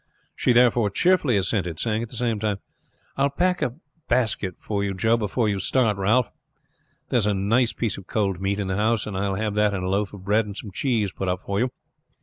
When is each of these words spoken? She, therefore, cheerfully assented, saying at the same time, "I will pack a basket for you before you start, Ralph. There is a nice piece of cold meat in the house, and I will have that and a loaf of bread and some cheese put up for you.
She, 0.35 0.51
therefore, 0.51 0.89
cheerfully 0.89 1.37
assented, 1.37 1.79
saying 1.79 2.01
at 2.01 2.09
the 2.09 2.15
same 2.15 2.39
time, 2.39 2.57
"I 3.17 3.21
will 3.21 3.29
pack 3.29 3.61
a 3.61 3.75
basket 4.07 4.55
for 4.57 4.83
you 4.83 4.95
before 4.95 5.47
you 5.47 5.59
start, 5.59 5.95
Ralph. 5.95 6.31
There 7.09 7.19
is 7.19 7.27
a 7.27 7.35
nice 7.35 7.71
piece 7.73 7.99
of 7.99 8.07
cold 8.07 8.41
meat 8.41 8.59
in 8.59 8.65
the 8.65 8.77
house, 8.77 9.05
and 9.05 9.15
I 9.15 9.27
will 9.29 9.35
have 9.35 9.53
that 9.53 9.75
and 9.75 9.83
a 9.83 9.89
loaf 9.89 10.11
of 10.11 10.23
bread 10.23 10.47
and 10.47 10.57
some 10.57 10.71
cheese 10.71 11.11
put 11.11 11.29
up 11.29 11.41
for 11.41 11.59
you. 11.59 11.69